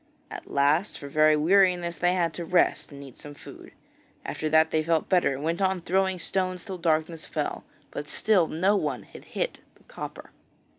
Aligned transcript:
At 0.31 0.49
last 0.49 0.97
for 0.97 1.07
very 1.07 1.35
weariness 1.35 1.95
they 1.97 2.15
had 2.15 2.33
to 2.33 2.43
rest, 2.43 2.91
and 2.91 3.03
eat 3.03 3.17
some 3.17 3.35
food. 3.35 3.71
After 4.25 4.49
that 4.49 4.71
they 4.71 4.81
felt 4.81 5.09
better 5.09 5.31
and 5.35 5.43
went 5.43 5.61
on 5.61 5.79
throwing 5.79 6.17
stones 6.17 6.63
till 6.63 6.79
darkness 6.79 7.23
fell, 7.25 7.65
but 7.91 8.07
still 8.09 8.47
no 8.47 8.75
one 8.75 9.03
had 9.03 9.25
hit 9.25 9.59
the 9.75 9.83
copper. 9.83 10.31